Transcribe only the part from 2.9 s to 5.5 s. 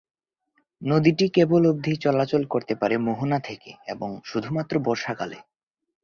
মোহনা থেকে, এবং শুধুমাত্র বর্ষাকালে।